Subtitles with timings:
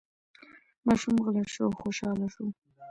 [0.85, 2.45] ماشوم غلی شو او خوشحاله شو.